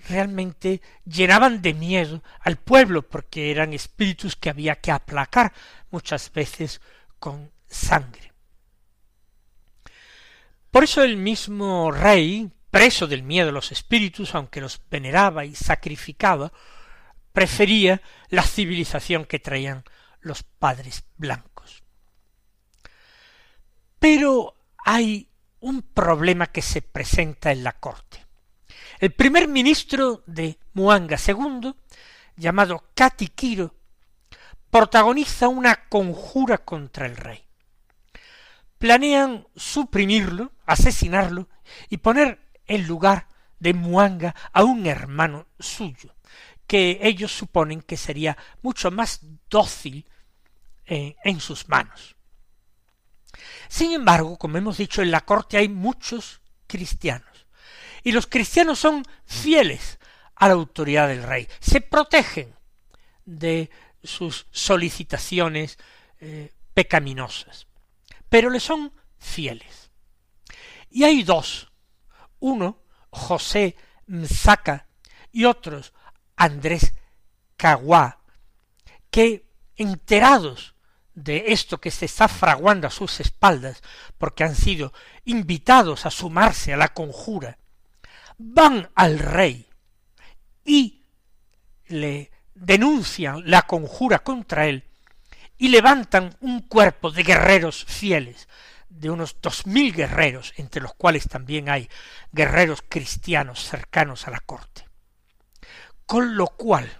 realmente 0.08 0.82
llenaban 1.04 1.62
de 1.62 1.74
miedo 1.74 2.22
al 2.40 2.56
pueblo 2.56 3.02
porque 3.02 3.50
eran 3.50 3.72
espíritus 3.72 4.36
que 4.36 4.50
había 4.50 4.76
que 4.76 4.90
aplacar 4.90 5.52
muchas 5.90 6.32
veces 6.32 6.80
con 7.18 7.50
sangre. 7.66 8.32
Por 10.70 10.84
eso 10.84 11.02
el 11.02 11.16
mismo 11.16 11.90
rey, 11.90 12.50
preso 12.70 13.06
del 13.06 13.22
miedo 13.22 13.48
a 13.48 13.52
los 13.52 13.72
espíritus, 13.72 14.34
aunque 14.34 14.60
los 14.60 14.80
veneraba 14.90 15.44
y 15.44 15.54
sacrificaba, 15.54 16.52
prefería 17.32 18.02
la 18.28 18.42
civilización 18.42 19.24
que 19.24 19.38
traían 19.38 19.84
los 20.20 20.42
padres 20.42 21.04
blancos. 21.16 21.82
Pero 23.98 24.54
hay 24.84 25.28
un 25.60 25.82
problema 25.82 26.46
que 26.46 26.62
se 26.62 26.82
presenta 26.82 27.52
en 27.52 27.64
la 27.64 27.72
corte. 27.72 28.24
El 28.98 29.12
primer 29.12 29.48
ministro 29.48 30.22
de 30.26 30.58
Muanga 30.72 31.16
II, 31.24 31.74
llamado 32.36 32.84
Katikiro, 32.94 33.74
protagoniza 34.70 35.48
una 35.48 35.88
conjura 35.88 36.58
contra 36.58 37.06
el 37.06 37.16
rey. 37.16 37.44
Planean 38.78 39.46
suprimirlo, 39.56 40.52
asesinarlo 40.66 41.48
y 41.88 41.98
poner 41.98 42.40
en 42.66 42.86
lugar 42.86 43.28
de 43.58 43.74
Muanga 43.74 44.34
a 44.52 44.62
un 44.62 44.86
hermano 44.86 45.46
suyo, 45.58 46.14
que 46.66 46.98
ellos 47.02 47.32
suponen 47.32 47.82
que 47.82 47.96
sería 47.96 48.36
mucho 48.62 48.90
más 48.90 49.20
dócil 49.48 50.06
eh, 50.86 51.16
en 51.24 51.40
sus 51.40 51.68
manos. 51.68 52.17
Sin 53.68 53.92
embargo, 53.92 54.36
como 54.36 54.58
hemos 54.58 54.78
dicho, 54.78 55.02
en 55.02 55.10
la 55.10 55.22
corte 55.22 55.56
hay 55.56 55.68
muchos 55.68 56.40
cristianos, 56.66 57.46
y 58.02 58.12
los 58.12 58.26
cristianos 58.26 58.78
son 58.78 59.04
fieles 59.24 59.98
a 60.36 60.48
la 60.48 60.54
autoridad 60.54 61.08
del 61.08 61.22
rey, 61.22 61.48
se 61.60 61.80
protegen 61.80 62.54
de 63.24 63.70
sus 64.02 64.46
solicitaciones 64.50 65.78
eh, 66.20 66.52
pecaminosas, 66.74 67.66
pero 68.28 68.50
le 68.50 68.60
son 68.60 68.92
fieles. 69.18 69.90
Y 70.90 71.04
hay 71.04 71.22
dos, 71.22 71.70
uno, 72.40 72.82
José 73.10 73.76
Mzaka, 74.06 74.86
y 75.32 75.44
otros, 75.44 75.92
Andrés 76.36 76.94
Caguá, 77.56 78.20
que 79.10 79.46
enterados 79.76 80.74
de 81.24 81.44
esto 81.48 81.80
que 81.80 81.90
se 81.90 82.04
está 82.04 82.28
fraguando 82.28 82.86
a 82.86 82.90
sus 82.90 83.20
espaldas, 83.20 83.82
porque 84.18 84.44
han 84.44 84.54
sido 84.54 84.92
invitados 85.24 86.06
a 86.06 86.10
sumarse 86.10 86.72
a 86.72 86.76
la 86.76 86.88
conjura, 86.88 87.58
van 88.38 88.88
al 88.94 89.18
rey 89.18 89.66
y 90.64 91.02
le 91.86 92.30
denuncian 92.54 93.42
la 93.50 93.62
conjura 93.62 94.20
contra 94.20 94.66
él 94.66 94.84
y 95.56 95.68
levantan 95.68 96.36
un 96.40 96.60
cuerpo 96.60 97.10
de 97.10 97.24
guerreros 97.24 97.84
fieles, 97.84 98.48
de 98.88 99.10
unos 99.10 99.36
dos 99.42 99.66
mil 99.66 99.92
guerreros, 99.92 100.54
entre 100.56 100.80
los 100.80 100.94
cuales 100.94 101.28
también 101.28 101.68
hay 101.68 101.88
guerreros 102.32 102.82
cristianos 102.88 103.64
cercanos 103.64 104.28
a 104.28 104.30
la 104.30 104.40
corte. 104.40 104.86
Con 106.06 106.36
lo 106.36 106.46
cual 106.46 106.90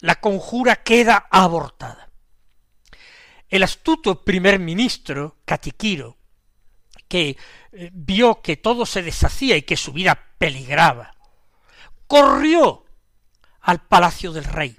la 0.00 0.16
conjura 0.16 0.76
queda 0.76 1.28
abortada. 1.30 2.07
El 3.48 3.62
astuto 3.62 4.24
primer 4.24 4.58
ministro, 4.58 5.38
Catiquiro, 5.44 6.16
que 7.08 7.36
eh, 7.72 7.90
vio 7.92 8.42
que 8.42 8.56
todo 8.56 8.84
se 8.84 9.02
deshacía 9.02 9.56
y 9.56 9.62
que 9.62 9.76
su 9.76 9.92
vida 9.92 10.18
peligraba, 10.38 11.14
corrió 12.06 12.84
al 13.60 13.86
palacio 13.86 14.32
del 14.32 14.44
rey 14.44 14.78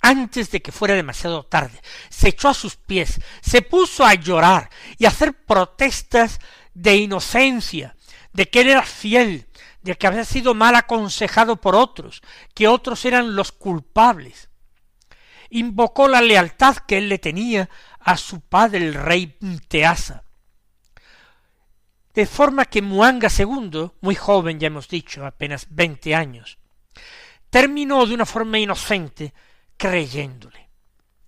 antes 0.00 0.50
de 0.50 0.62
que 0.62 0.72
fuera 0.72 0.94
demasiado 0.94 1.44
tarde, 1.44 1.80
se 2.08 2.28
echó 2.28 2.48
a 2.48 2.54
sus 2.54 2.76
pies, 2.76 3.20
se 3.40 3.62
puso 3.62 4.04
a 4.04 4.14
llorar 4.14 4.70
y 4.98 5.04
a 5.04 5.08
hacer 5.08 5.34
protestas 5.44 6.40
de 6.74 6.96
inocencia, 6.96 7.96
de 8.32 8.48
que 8.48 8.62
él 8.62 8.70
era 8.70 8.82
fiel, 8.82 9.48
de 9.82 9.96
que 9.96 10.06
había 10.06 10.24
sido 10.24 10.54
mal 10.54 10.74
aconsejado 10.74 11.56
por 11.56 11.74
otros, 11.74 12.22
que 12.54 12.68
otros 12.68 13.04
eran 13.04 13.34
los 13.34 13.52
culpables. 13.52 14.48
Invocó 15.50 16.08
la 16.08 16.22
lealtad 16.22 16.76
que 16.76 16.98
él 16.98 17.08
le 17.08 17.18
tenía 17.18 17.68
a 17.98 18.16
su 18.16 18.40
padre 18.40 18.78
el 18.78 18.94
rey 18.94 19.36
Mteasa. 19.40 20.24
De 22.14 22.26
forma 22.26 22.64
que 22.64 22.82
Muanga 22.82 23.28
II, 23.36 23.92
muy 24.00 24.14
joven 24.14 24.58
ya 24.58 24.66
hemos 24.66 24.88
dicho, 24.88 25.24
apenas 25.24 25.66
veinte 25.70 26.14
años, 26.14 26.58
terminó 27.50 28.06
de 28.06 28.14
una 28.14 28.26
forma 28.26 28.58
inocente 28.58 29.32
creyéndole 29.76 30.68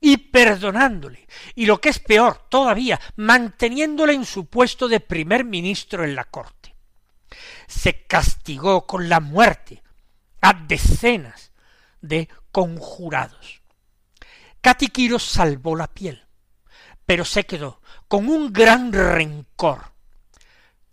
y 0.00 0.17
perdonándole, 0.17 1.29
y 1.55 1.67
lo 1.67 1.81
que 1.81 1.88
es 1.91 2.00
peor 2.00 2.47
todavía, 2.49 3.00
manteniéndole 3.14 4.14
en 4.14 4.25
su 4.25 4.47
puesto 4.47 4.88
de 4.88 4.99
primer 4.99 5.45
ministro 5.45 6.02
en 6.02 6.17
la 6.17 6.25
corte. 6.25 6.75
Se 7.69 8.05
castigó 8.07 8.85
con 8.85 9.09
la 9.09 9.21
muerte 9.21 9.83
a 10.41 10.55
decenas 10.55 11.52
de 12.00 12.29
conjurados. 12.50 13.62
Catiquiro 14.62 15.19
salvó 15.19 15.75
la 15.75 15.88
piel, 15.88 16.25
pero 17.04 17.25
se 17.25 17.45
quedó 17.45 17.83
con 18.07 18.28
un 18.28 18.52
gran 18.52 18.92
rencor 18.92 19.92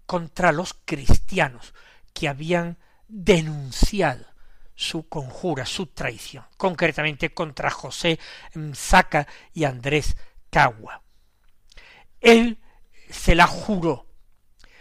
contra 0.07 0.51
los 0.51 0.73
cristianos 0.73 1.75
que 2.11 2.27
habían 2.27 2.79
denunciado 3.07 4.25
su 4.73 5.07
conjura, 5.07 5.67
su 5.67 5.85
traición, 5.85 6.45
concretamente 6.57 7.31
contra 7.31 7.69
José 7.69 8.19
Mzaca 8.55 9.27
y 9.53 9.65
Andrés 9.65 10.17
Cagua. 10.49 11.03
Él 12.21 12.57
se 13.11 13.35
la 13.35 13.45
juró, 13.45 14.07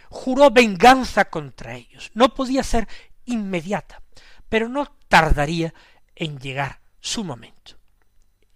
juró 0.09 0.49
venganza 0.49 1.25
contra 1.25 1.75
ellos. 1.75 2.09
No 2.15 2.33
podía 2.33 2.63
ser 2.63 2.87
inmediata, 3.25 4.01
pero 4.49 4.67
no 4.67 4.97
tardaría 5.07 5.75
en 6.15 6.39
llegar 6.39 6.81
su 6.99 7.23
momento. 7.23 7.78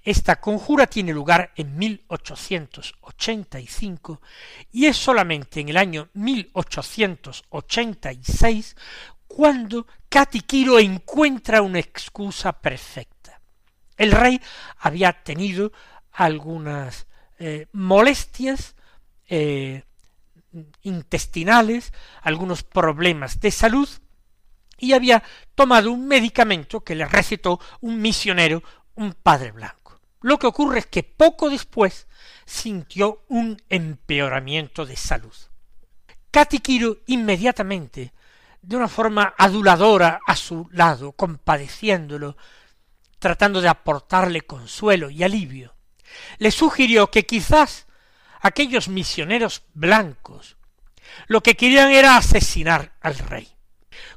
Esta 0.04 0.42
conjura 0.42 0.88
tiene 0.88 1.14
lugar 1.14 1.54
en 1.56 1.78
1885 1.78 4.22
y 4.74 4.88
es 4.88 4.98
solamente 4.98 5.62
en 5.62 5.70
el 5.70 5.78
año 5.78 6.10
1886 6.14 8.76
cuando 9.28 9.88
Katikiro 10.10 10.78
encuentra 10.78 11.62
una 11.62 11.80
excusa 11.80 12.52
perfecta. 12.52 13.40
El 13.96 14.12
rey 14.12 14.42
había 14.80 15.24
tenido 15.24 15.72
algunas 16.12 17.08
eh, 17.40 17.68
molestias 17.72 18.76
eh, 19.28 19.84
intestinales, 20.82 21.94
algunos 22.22 22.64
problemas 22.64 23.40
de 23.40 23.52
salud, 23.52 23.90
y 24.78 24.94
había 24.94 25.24
tomado 25.56 25.92
un 25.92 26.08
medicamento 26.08 26.84
que 26.84 26.96
le 26.96 27.06
recetó 27.06 27.60
un 27.82 28.02
misionero, 28.02 28.64
un 28.96 29.14
padre 29.14 29.52
blanco. 29.52 29.83
Lo 30.24 30.40
que 30.40 30.48
ocurre 30.48 30.80
es 30.80 30.88
que 30.88 31.04
poco 31.04 31.50
después 31.50 32.08
sintió 32.46 33.24
un 33.28 33.62
empeoramiento 33.70 34.86
de 34.86 34.96
salud. 34.96 35.36
Kiro 36.64 36.98
inmediatamente, 37.08 38.14
de 38.62 38.76
una 38.78 38.88
forma 38.88 39.36
aduladora 39.38 40.22
a 40.26 40.36
su 40.38 40.70
lado, 40.72 41.12
compadeciéndolo, 41.12 42.38
tratando 43.20 43.60
de 43.60 43.68
aportarle 43.68 44.42
consuelo 44.42 45.10
y 45.10 45.24
alivio, 45.24 45.76
le 46.38 46.52
sugirió 46.52 47.12
que 47.12 47.26
quizás 47.26 47.86
aquellos 48.40 48.88
misioneros 48.88 49.64
blancos 49.74 50.56
lo 51.28 51.44
que 51.44 51.56
querían 51.56 51.92
era 51.92 52.16
asesinar 52.16 52.94
al 53.02 53.18
rey. 53.18 53.50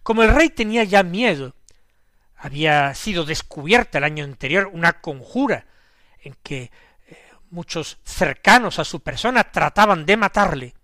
Como 0.04 0.22
el 0.22 0.32
rey 0.32 0.50
tenía 0.50 0.84
ya 0.84 1.02
miedo, 1.02 1.56
había 2.36 2.94
sido 2.94 3.25
descubierta 3.25 3.98
el 3.98 4.04
año 4.04 4.22
anterior 4.22 4.70
una 4.72 5.00
conjura 5.00 5.66
en 6.26 6.35
que 6.42 6.62
eh, 6.62 6.71
muchos 7.50 7.99
cercanos 8.04 8.78
a 8.78 8.85
su 8.85 9.00
persona 9.00 9.45
trataban 9.45 10.06
de 10.06 10.16
matarle, 10.16 10.75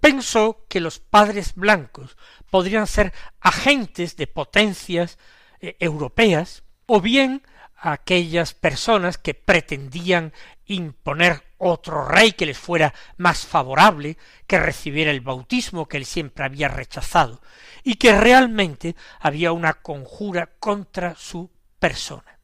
pensó 0.00 0.64
que 0.68 0.80
los 0.80 0.98
padres 0.98 1.54
blancos 1.54 2.16
podrían 2.50 2.86
ser 2.86 3.12
agentes 3.40 4.16
de 4.16 4.26
potencias 4.26 5.18
eh, 5.60 5.76
europeas 5.80 6.62
o 6.86 7.00
bien 7.00 7.42
aquellas 7.76 8.54
personas 8.54 9.18
que 9.18 9.34
pretendían 9.34 10.32
imponer 10.64 11.42
otro 11.58 12.06
rey 12.06 12.32
que 12.32 12.46
les 12.46 12.58
fuera 12.58 12.94
más 13.16 13.46
favorable, 13.46 14.16
que 14.46 14.58
recibiera 14.58 15.10
el 15.10 15.20
bautismo 15.20 15.86
que 15.86 15.96
él 15.96 16.06
siempre 16.06 16.44
había 16.44 16.68
rechazado, 16.68 17.40
y 17.82 17.96
que 17.96 18.18
realmente 18.18 18.96
había 19.20 19.52
una 19.52 19.74
conjura 19.74 20.50
contra 20.58 21.14
su 21.16 21.50
persona. 21.78 22.35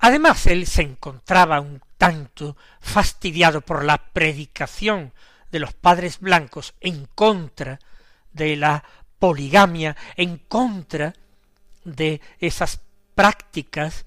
Además, 0.00 0.46
él 0.46 0.66
se 0.66 0.82
encontraba 0.82 1.60
un 1.60 1.80
tanto 1.98 2.56
fastidiado 2.80 3.60
por 3.60 3.84
la 3.84 3.98
predicación 3.98 5.12
de 5.52 5.60
los 5.60 5.74
padres 5.74 6.20
blancos 6.20 6.74
en 6.80 7.06
contra 7.14 7.78
de 8.32 8.56
la 8.56 8.82
poligamia, 9.18 9.96
en 10.16 10.38
contra 10.38 11.14
de 11.84 12.22
esas 12.38 12.80
prácticas 13.14 14.06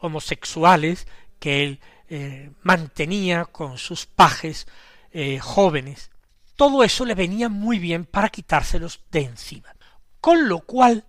homosexuales 0.00 1.06
que 1.38 1.64
él 1.64 1.80
eh, 2.08 2.50
mantenía 2.62 3.44
con 3.44 3.78
sus 3.78 4.06
pajes 4.06 4.66
eh, 5.12 5.38
jóvenes. 5.38 6.10
Todo 6.56 6.82
eso 6.82 7.04
le 7.04 7.14
venía 7.14 7.48
muy 7.48 7.78
bien 7.78 8.04
para 8.06 8.30
quitárselos 8.30 9.04
de 9.12 9.20
encima. 9.20 9.72
Con 10.20 10.48
lo 10.48 10.60
cual 10.60 11.04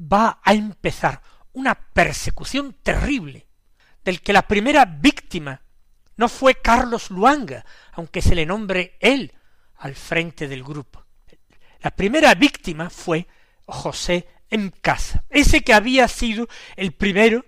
va 0.00 0.40
a 0.42 0.54
empezar 0.54 1.20
una 1.52 1.74
persecución 1.74 2.74
terrible, 2.82 3.46
del 4.04 4.20
que 4.20 4.32
la 4.32 4.42
primera 4.42 4.84
víctima 4.84 5.62
no 6.16 6.28
fue 6.28 6.56
Carlos 6.56 7.10
Luanga, 7.10 7.64
aunque 7.92 8.22
se 8.22 8.34
le 8.34 8.46
nombre 8.46 8.96
él 9.00 9.32
al 9.76 9.94
frente 9.94 10.46
del 10.46 10.62
grupo. 10.62 11.04
La 11.80 11.90
primera 11.90 12.34
víctima 12.34 12.88
fue 12.90 13.26
José 13.66 14.28
en 14.50 14.70
casa, 14.70 15.24
ese 15.30 15.62
que 15.62 15.74
había 15.74 16.06
sido 16.08 16.48
el 16.76 16.92
primero 16.92 17.44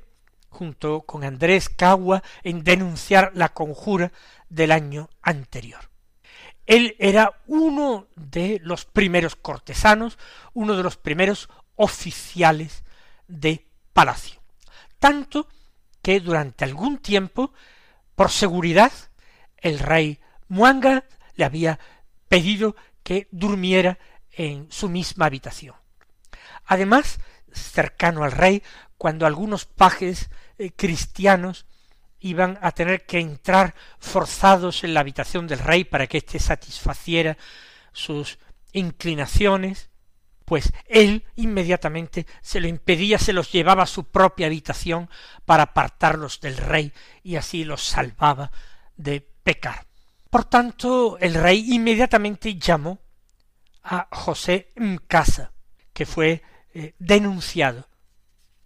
junto 0.49 1.03
con 1.03 1.23
Andrés 1.23 1.69
Cagua 1.69 2.23
en 2.43 2.65
denunciar 2.65 3.31
la 3.35 3.51
conjura 3.51 4.13
del 4.49 4.73
año 4.73 5.11
anterior. 5.23 5.91
Él 6.65 6.97
era 6.99 7.43
uno 7.47 8.09
de 8.17 8.59
los 8.63 8.87
primeros 8.87 9.37
cortesanos, 9.37 10.19
uno 10.53 10.77
de 10.77 10.83
los 10.83 10.97
primeros 10.97 11.49
oficiales 11.77 12.85
de 13.29 13.67
palacio. 13.93 14.41
Tanto 14.99 15.49
que 16.07 16.21
durante 16.21 16.65
algún 16.65 16.99
tiempo, 16.99 17.53
por 18.15 18.31
seguridad, 18.31 18.93
el 19.57 19.81
rey 19.81 20.21
Muanga 20.47 21.03
le 21.35 21.45
había 21.45 21.81
pedido 22.29 22.77
que 23.03 23.27
durmiera 23.33 23.99
en 24.31 24.69
su 24.71 24.89
misma 24.89 25.27
habitación. 25.27 25.75
Además, 26.65 27.19
cercano 27.53 28.23
al 28.23 28.31
rey, 28.31 28.63
cuando 28.97 29.27
algunos 29.27 29.65
pajes 29.65 30.31
eh, 30.59 30.71
cristianos 30.71 31.67
iban 32.21 32.57
a 32.63 32.71
tener 32.71 33.05
que 33.05 33.19
entrar 33.19 33.75
forzados 33.99 34.85
en 34.85 34.95
la 34.95 35.01
habitación 35.01 35.49
del 35.49 35.59
rey 35.59 35.83
para 35.83 36.07
que 36.07 36.19
éste 36.19 36.39
satisfaciera 36.39 37.37
sus 37.93 38.39
inclinaciones, 38.71 39.91
pues 40.47 40.73
él 40.87 41.25
inmediatamente 41.35 42.25
se 42.41 42.61
lo 42.61 42.69
impedía, 42.69 43.19
se 43.19 43.35
los 43.35 43.51
llevaba 43.51 43.83
a 43.83 43.87
su 43.87 44.05
propia 44.05 44.47
habitación 44.47 45.11
para 45.45 45.65
apartarlos 45.65 46.41
del 46.41 46.57
rey 46.57 46.93
y 47.25 47.35
así 47.35 47.65
los 47.65 47.83
salvaba 47.83 48.53
de 48.97 49.21
pecar. 49.43 49.87
Por 50.31 50.45
tanto, 50.45 51.19
el 51.19 51.35
rey 51.35 51.75
inmediatamente 51.75 52.55
llamó 52.55 53.01
a 53.83 54.07
José 54.13 54.71
Mcasa, 54.77 55.53
que 55.93 56.07
fue 56.07 56.43
eh, 56.73 56.95
denunciado 56.99 57.89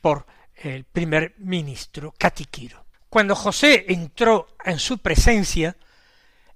por 0.02 0.26
el 0.56 0.84
primer 0.84 1.34
ministro 1.38 2.14
Catiquiro. 2.18 2.84
Cuando 3.08 3.34
José 3.34 3.86
entró 3.88 4.48
en 4.64 4.78
su 4.78 4.98
presencia, 4.98 5.76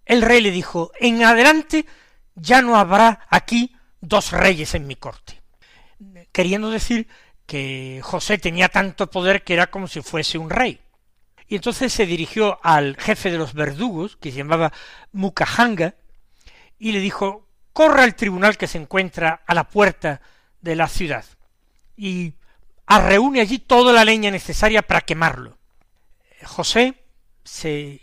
el 0.05 0.21
rey 0.21 0.43
le 0.43 0.51
dijo, 0.51 0.93
en 1.01 1.25
adelante 1.25 1.87
ya 2.35 2.61
no 2.61 2.77
habrá 2.77 3.27
aquí 3.31 3.74
dos 4.07 4.33
reyes 4.33 4.75
en 4.75 4.87
mi 4.87 4.97
corte. 4.97 5.41
Queriendo 6.33 6.71
decir 6.71 7.09
que 7.47 8.01
José 8.03 8.39
tenía 8.39 8.69
tanto 8.69 9.11
poder 9.11 9.45
que 9.45 9.55
era 9.55 9.69
como 9.69 9.89
si 9.89 10.03
fuese 10.03 10.39
un 10.39 10.51
rey. 10.51 10.81
Y 11.47 11.57
entonces 11.57 11.93
se 11.93 12.07
dirigió 12.07 12.59
al 12.63 12.97
jefe 12.97 13.31
de 13.31 13.39
los 13.39 13.55
verdugos, 13.55 14.17
que 14.17 14.31
se 14.31 14.39
llamaba 14.39 14.73
Mukahanga, 15.13 15.95
y 16.79 16.93
le 16.93 17.01
dijo, 17.01 17.49
corra 17.73 18.05
al 18.05 18.15
tribunal 18.15 18.57
que 18.57 18.67
se 18.67 18.79
encuentra 18.79 19.43
a 19.47 19.55
la 19.55 19.69
puerta 19.69 20.21
de 20.61 20.77
la 20.77 20.89
ciudad, 20.89 21.25
y 21.97 22.35
reúne 22.87 23.41
allí 23.41 23.59
toda 23.59 23.93
la 23.93 24.05
leña 24.05 24.31
necesaria 24.31 24.83
para 24.83 25.03
quemarlo. 25.03 25.59
José 26.45 27.05
se 27.45 28.01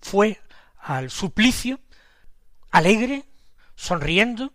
fue 0.00 0.40
al 0.78 1.10
suplicio, 1.10 1.80
alegre, 2.70 3.24
sonriendo, 3.74 4.52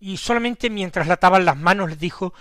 y 0.00 0.16
solamente 0.16 0.70
mientras 0.70 1.06
le 1.06 1.12
ataban 1.12 1.44
las 1.44 1.56
manos 1.56 1.90
le 1.90 1.96
dijo 1.96 2.34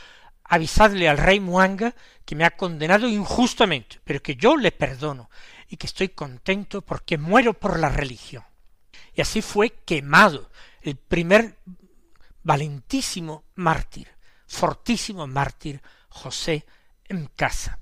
avisadle 0.45 1.07
al 1.07 1.17
rey 1.17 1.39
Muanga 1.39 1.93
que 2.25 2.35
me 2.35 2.45
ha 2.45 2.57
condenado 2.57 3.07
injustamente, 3.07 3.99
pero 4.03 4.23
que 4.23 4.35
yo 4.35 4.57
le 4.57 4.71
perdono 4.71 5.29
y 5.67 5.77
que 5.77 5.85
estoy 5.85 6.09
contento 6.09 6.81
porque 6.81 7.17
muero 7.17 7.53
por 7.53 7.77
la 7.77 7.89
religión. 7.89 8.43
Y 9.13 9.21
así 9.21 9.41
fue 9.41 9.71
quemado 9.85 10.49
el 10.81 10.95
primer 10.95 11.57
valentísimo 12.41 13.43
mártir, 13.55 14.07
fortísimo 14.47 15.27
mártir 15.27 15.81
José 16.07 16.65
en 17.05 17.27
casa. 17.27 17.79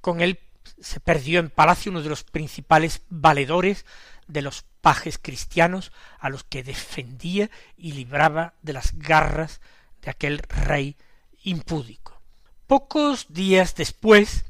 Con 0.00 0.20
él 0.20 0.40
se 0.80 1.00
perdió 1.00 1.38
en 1.38 1.48
palacio 1.48 1.90
uno 1.90 2.02
de 2.02 2.08
los 2.08 2.24
principales 2.24 3.02
valedores 3.08 3.86
de 4.26 4.42
los 4.42 4.64
pajes 4.82 5.16
cristianos 5.16 5.92
a 6.18 6.28
los 6.28 6.44
que 6.44 6.62
defendía 6.62 7.50
y 7.78 7.92
libraba 7.92 8.54
de 8.60 8.74
las 8.74 8.98
garras 8.98 9.62
de 10.02 10.10
aquel 10.10 10.38
rey 10.38 10.96
impúdico. 11.44 12.20
Pocos 12.66 13.32
días 13.32 13.74
después 13.74 14.44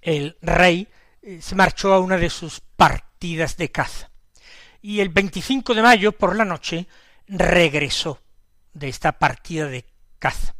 el 0.00 0.36
rey 0.40 0.86
eh, 1.22 1.40
se 1.42 1.54
marchó 1.56 1.92
a 1.92 1.98
una 1.98 2.16
de 2.16 2.30
sus 2.30 2.60
partidas 2.60 3.56
de 3.56 3.70
caza 3.72 4.10
y 4.80 5.00
el 5.00 5.08
25 5.08 5.74
de 5.74 5.82
mayo 5.82 6.12
por 6.12 6.36
la 6.36 6.44
noche 6.44 6.86
regresó 7.26 8.20
de 8.74 8.88
esta 8.88 9.12
partida 9.18 9.66
de 9.66 9.84
caza 10.18 10.54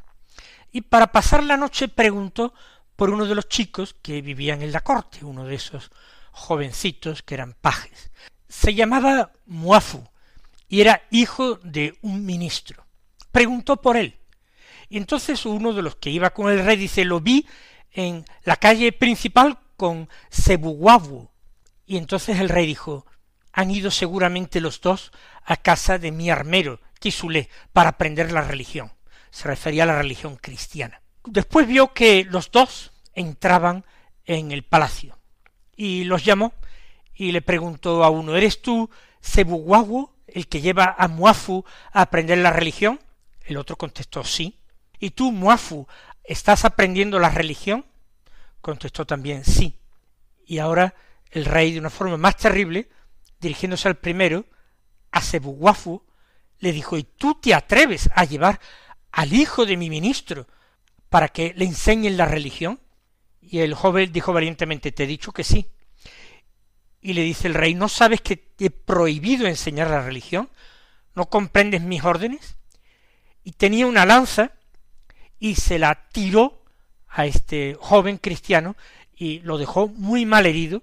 y 0.72 0.82
para 0.82 1.12
pasar 1.12 1.44
la 1.44 1.56
noche 1.56 1.88
preguntó 1.88 2.52
por 2.96 3.10
uno 3.10 3.26
de 3.26 3.34
los 3.34 3.48
chicos 3.48 3.94
que 4.02 4.22
vivían 4.22 4.62
en 4.62 4.72
la 4.72 4.80
corte, 4.80 5.24
uno 5.24 5.44
de 5.44 5.54
esos 5.54 5.90
jovencitos 6.32 7.22
que 7.22 7.34
eran 7.34 7.54
pajes. 7.54 8.10
Se 8.48 8.74
llamaba 8.74 9.32
Muafu 9.46 10.08
y 10.68 10.80
era 10.80 11.02
hijo 11.11 11.56
de 11.56 11.98
un 12.02 12.24
ministro. 12.24 12.87
Preguntó 13.32 13.80
por 13.80 13.96
él. 13.96 14.16
Entonces 14.90 15.44
uno 15.44 15.72
de 15.72 15.82
los 15.82 15.96
que 15.96 16.11
iba 16.11 16.30
con 16.30 16.50
el 16.50 16.64
rey 16.64 16.76
dice, 16.76 17.04
lo 17.04 17.20
vi 17.20 17.46
en 17.92 18.24
la 18.44 18.56
calle 18.56 18.92
principal 18.92 19.58
con 19.76 20.08
Sebuguabu. 20.30 21.30
Y 21.87 21.96
entonces 21.96 22.40
el 22.40 22.48
rey 22.48 22.66
dijo, 22.66 23.06
han 23.52 23.70
ido 23.70 23.90
seguramente 23.90 24.61
los 24.61 24.80
dos 24.80 25.12
a 25.44 25.56
casa 25.56 25.98
de 25.98 26.11
mi 26.11 26.30
armero, 26.30 26.80
Kisulé, 27.00 27.48
para 27.72 27.90
aprender 27.90 28.32
la 28.32 28.42
religión 28.42 28.92
se 29.30 29.48
refería 29.48 29.84
a 29.84 29.87
la 29.87 29.98
religión 29.98 30.37
cristiana. 30.37 31.00
Después 31.24 31.66
vio 31.66 31.92
que 31.92 32.24
los 32.24 32.50
dos 32.50 32.92
entraban 33.14 33.84
en 34.24 34.52
el 34.52 34.62
palacio 34.62 35.18
y 35.76 36.04
los 36.04 36.24
llamó 36.24 36.52
y 37.18 37.33
le 37.33 37.42
preguntó 37.42 38.04
a 38.04 38.11
uno, 38.11 38.37
¿eres 38.37 38.62
tú 38.62 38.88
Sebuguagu, 39.20 40.12
el 40.28 40.46
que 40.46 40.61
lleva 40.61 40.94
a 40.96 41.09
Muafu 41.09 41.64
a 41.92 42.02
aprender 42.02 42.38
la 42.38 42.52
religión? 42.52 43.00
El 43.40 43.57
otro 43.57 43.76
contestó 43.76 44.22
sí. 44.22 44.61
¿Y 45.00 45.11
tú, 45.11 45.33
Muafu, 45.33 45.88
estás 46.22 46.64
aprendiendo 46.64 47.18
la 47.18 47.28
religión? 47.28 47.85
Contestó 48.61 49.04
también 49.04 49.44
sí. 49.44 49.81
Y 50.46 50.59
ahora 50.59 50.94
el 51.33 51.44
rey, 51.44 51.72
de 51.72 51.81
una 51.81 51.90
forma 51.90 52.16
más 52.16 52.37
terrible, 52.37 52.88
dirigiéndose 53.40 53.88
al 53.88 53.96
primero, 53.96 54.44
a 55.11 55.20
Sebuguafu, 55.20 56.04
le 56.61 56.70
dijo, 56.70 56.96
¿y 56.96 57.02
tú 57.02 57.35
te 57.35 57.52
atreves 57.52 58.09
a 58.14 58.26
llevar 58.26 58.61
al 59.11 59.33
hijo 59.33 59.66
de 59.66 59.76
mi 59.76 59.90
ministro 59.90 60.46
para 61.09 61.28
que 61.31 61.52
le 61.57 61.64
enseñen 61.64 62.16
la 62.16 62.26
religión? 62.26 62.78
Y 63.40 63.59
el 63.59 63.74
joven 63.74 64.12
dijo 64.12 64.33
valientemente, 64.33 64.92
te 64.92 65.02
he 65.02 65.09
dicho 65.09 65.33
que 65.33 65.42
sí. 65.42 65.68
Y 67.00 67.12
le 67.12 67.22
dice 67.22 67.48
el 67.48 67.54
rey, 67.54 67.74
¿no 67.74 67.88
sabes 67.88 68.20
que 68.20 68.37
te 68.37 68.66
he 68.66 68.70
prohibido 68.70 69.46
enseñar 69.46 69.90
la 69.90 70.02
religión? 70.02 70.50
¿No 71.14 71.26
comprendes 71.26 71.80
mis 71.80 72.04
órdenes? 72.04 72.56
Y 73.44 73.52
tenía 73.52 73.87
una 73.87 74.04
lanza 74.04 74.52
y 75.38 75.54
se 75.54 75.78
la 75.78 76.08
tiró 76.11 76.64
a 77.08 77.26
este 77.26 77.76
joven 77.80 78.18
cristiano 78.18 78.76
y 79.16 79.40
lo 79.40 79.58
dejó 79.58 79.88
muy 79.88 80.26
mal 80.26 80.46
herido 80.46 80.82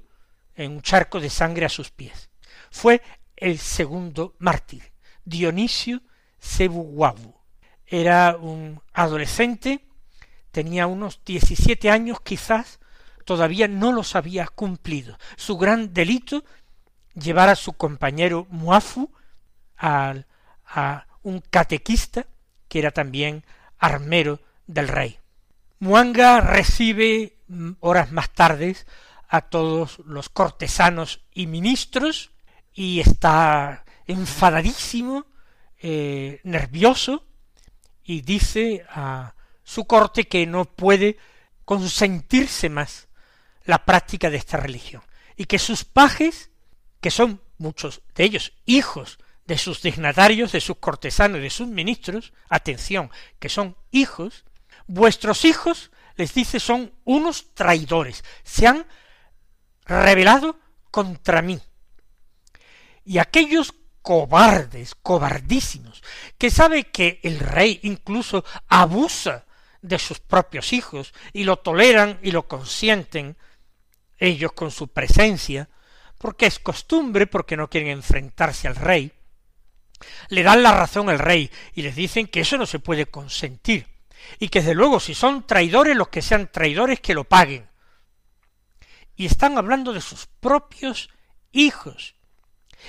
en 0.56 0.72
un 0.72 0.82
charco 0.82 1.20
de 1.20 1.30
sangre 1.30 1.66
a 1.66 1.70
sus 1.70 1.92
pies. 1.92 2.30
Fue 2.72 3.02
el 3.36 3.60
segundo 3.60 4.36
mártir, 4.40 4.92
Dionisio 5.24 6.02
Sebuguabu. 6.40 7.36
Era 7.86 8.38
un 8.38 8.82
adolescente, 8.94 9.86
tenía 10.52 10.88
unos 10.88 11.22
diecisiete 11.24 11.90
años 11.90 12.20
quizás, 12.22 12.80
todavía 13.26 13.68
no 13.68 13.92
los 13.92 14.16
había 14.16 14.48
cumplido. 14.48 15.18
Su 15.36 15.58
gran 15.58 15.94
delito, 15.94 16.46
llevar 17.14 17.50
a 17.50 17.56
su 17.56 17.74
compañero 17.74 18.48
Muafu 18.50 19.12
a, 19.78 20.16
a 20.66 21.08
un 21.24 21.42
catequista, 21.42 22.28
que 22.70 22.80
era 22.80 22.92
también 22.92 23.44
armero 23.78 24.40
del 24.68 24.88
rey. 24.88 25.20
Muanga 25.80 26.40
recibe 26.40 27.38
mm, 27.48 27.72
horas 27.82 28.12
más 28.12 28.30
tarde 28.32 28.76
a 29.28 29.42
todos 29.42 30.00
los 30.06 30.30
cortesanos 30.30 31.22
y 31.34 31.48
ministros 31.48 32.32
y 32.74 33.00
está 33.00 33.86
enfadadísimo, 34.08 35.26
eh, 35.82 36.42
nervioso, 36.44 37.26
y 38.04 38.22
dice 38.22 38.86
a 38.90 39.34
su 39.64 39.86
corte 39.86 40.28
que 40.28 40.46
no 40.46 40.66
puede 40.66 41.18
consentirse 41.66 42.70
más 42.70 43.08
la 43.66 43.86
práctica 43.86 44.30
de 44.30 44.38
esta 44.38 44.58
religión, 44.58 45.04
y 45.36 45.46
que 45.46 45.60
sus 45.60 45.84
pajes, 45.84 46.50
que 47.02 47.12
son 47.12 47.42
muchos 47.58 48.02
de 48.16 48.24
ellos 48.24 48.54
hijos 48.66 49.20
de 49.46 49.58
sus 49.58 49.82
dignatarios, 49.82 50.52
de 50.52 50.62
sus 50.62 50.78
cortesanos, 50.78 51.42
de 51.42 51.50
sus 51.50 51.68
ministros, 51.68 52.34
atención, 52.50 53.12
que 53.40 53.50
son 53.50 53.76
hijos, 53.92 54.46
vuestros 54.88 55.46
hijos, 55.46 55.92
les 56.16 56.34
dice, 56.34 56.60
son 56.60 56.94
unos 57.04 57.54
traidores, 57.54 58.24
se 58.44 58.68
han 58.68 58.86
rebelado 59.86 60.58
contra 60.92 61.42
mí. 61.42 61.60
Y 63.04 63.20
aquellos 63.20 63.74
cobardes, 64.02 64.96
cobardísimos, 64.96 66.04
que 66.38 66.50
sabe 66.50 66.86
que 66.86 67.20
el 67.24 67.40
rey 67.40 67.80
incluso 67.84 68.46
abusa 68.68 69.46
de 69.82 70.00
sus 70.00 70.20
propios 70.20 70.74
hijos 70.74 71.14
y 71.34 71.44
lo 71.44 71.58
toleran 71.58 72.20
y 72.24 72.32
lo 72.32 72.48
consienten, 72.48 73.38
ellos 74.18 74.54
con 74.54 74.72
su 74.72 74.88
presencia, 74.88 75.70
porque 76.18 76.46
es 76.46 76.60
costumbre, 76.60 77.28
porque 77.28 77.58
no 77.58 77.70
quieren 77.70 77.90
enfrentarse 77.90 78.68
al 78.68 78.76
rey, 78.76 79.12
le 80.30 80.44
dan 80.44 80.64
la 80.64 80.72
razón 80.72 81.10
al 81.10 81.20
rey 81.20 81.50
y 81.74 81.82
les 81.82 81.96
dicen 81.96 82.28
que 82.28 82.42
eso 82.42 82.58
no 82.58 82.66
se 82.66 82.80
puede 82.80 83.06
consentir, 83.06 83.88
y 84.40 84.50
que 84.50 84.60
desde 84.60 84.76
luego 84.76 85.00
si 85.00 85.14
son 85.14 85.46
traidores 85.46 85.96
los 85.96 86.10
que 86.10 86.22
sean 86.22 86.52
traidores 86.52 87.00
que 87.00 87.14
lo 87.14 87.24
paguen, 87.24 87.70
y 89.16 89.26
están 89.26 89.58
hablando 89.58 89.94
de 89.94 90.02
sus 90.02 90.26
propios 90.26 91.10
hijos. 91.52 92.16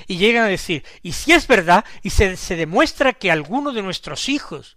Y 0.06 0.18
llegan 0.18 0.44
a 0.44 0.48
decir, 0.48 0.84
y 1.02 1.12
si 1.12 1.32
es 1.32 1.46
verdad, 1.46 1.84
y 2.02 2.10
se, 2.10 2.36
se 2.36 2.56
demuestra 2.56 3.12
que 3.12 3.30
alguno 3.30 3.72
de 3.72 3.82
nuestros 3.82 4.28
hijos 4.28 4.76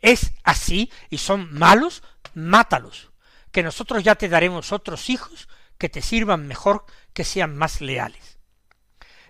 es 0.00 0.32
así 0.42 0.90
y 1.10 1.18
son 1.18 1.52
malos, 1.52 2.02
mátalos, 2.34 3.10
que 3.50 3.62
nosotros 3.62 4.02
ya 4.02 4.14
te 4.14 4.28
daremos 4.28 4.72
otros 4.72 5.10
hijos 5.10 5.48
que 5.78 5.88
te 5.88 6.02
sirvan 6.02 6.46
mejor, 6.46 6.84
que 7.12 7.24
sean 7.24 7.56
más 7.56 7.80
leales. 7.80 8.38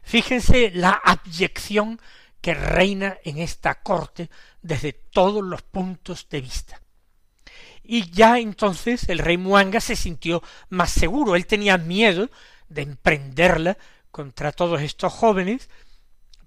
Fíjense 0.02 0.70
la 0.70 0.90
abyección 0.90 2.00
que 2.40 2.54
reina 2.54 3.18
en 3.24 3.38
esta 3.38 3.83
corte 3.83 4.30
desde 4.62 4.92
todos 4.92 5.42
los 5.42 5.62
puntos 5.62 6.28
de 6.28 6.40
vista 6.42 6.80
y 7.85 8.11
ya 8.11 8.38
entonces 8.38 9.09
el 9.11 9.18
rey 9.18 9.37
Muanga 9.37 9.80
se 9.80 9.94
sintió 9.94 10.42
más 10.70 10.90
seguro, 10.90 11.37
él 11.37 11.46
tenía 11.46 11.76
miedo 11.76 12.30
de 12.68 12.83
emprenderla 12.83 13.76
contra 14.11 14.52
todos 14.52 14.80
estos 14.80 15.12
jóvenes, 15.12 15.68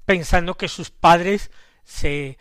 pensando 0.04 0.58
que 0.58 0.68
sus 0.68 0.90
padres 0.90 1.52
se 1.84 2.40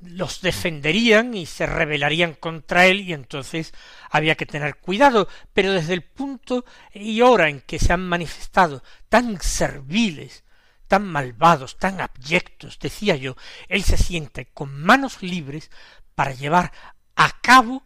los 0.00 0.40
defenderían 0.40 1.34
y 1.34 1.46
se 1.46 1.66
rebelarían 1.66 2.34
contra 2.34 2.86
él 2.86 3.00
y 3.00 3.12
entonces 3.12 3.72
había 4.10 4.34
que 4.34 4.46
tener 4.46 4.76
cuidado, 4.76 5.28
pero 5.52 5.72
desde 5.72 5.94
el 5.94 6.02
punto 6.02 6.64
y 6.92 7.20
hora 7.20 7.48
en 7.48 7.60
que 7.60 7.78
se 7.78 7.92
han 7.92 8.08
manifestado 8.08 8.82
tan 9.08 9.40
serviles, 9.40 10.44
tan 10.88 11.06
malvados, 11.06 11.78
tan 11.78 12.00
abyectos, 12.00 12.78
decía 12.78 13.16
yo, 13.16 13.36
él 13.68 13.84
se 13.84 13.96
siente 13.96 14.46
con 14.46 14.74
manos 14.74 15.22
libres 15.22 15.70
para 16.14 16.32
llevar 16.32 16.72
a 17.14 17.40
cabo 17.40 17.84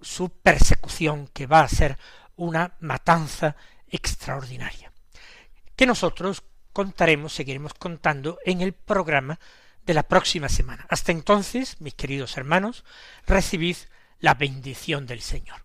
su 0.00 0.30
persecución, 0.30 1.28
que 1.28 1.46
va 1.46 1.60
a 1.60 1.68
ser 1.68 1.98
una 2.36 2.76
matanza 2.80 3.56
extraordinaria, 3.88 4.92
que 5.76 5.86
nosotros 5.86 6.42
contaremos, 6.72 7.34
seguiremos 7.34 7.74
contando 7.74 8.38
en 8.44 8.60
el 8.60 8.72
programa 8.72 9.38
de 9.90 9.94
la 9.94 10.04
próxima 10.04 10.48
semana. 10.48 10.86
Hasta 10.88 11.10
entonces, 11.10 11.80
mis 11.80 11.94
queridos 11.94 12.36
hermanos, 12.36 12.84
recibid 13.26 13.74
la 14.20 14.34
bendición 14.34 15.04
del 15.04 15.20
Señor. 15.20 15.64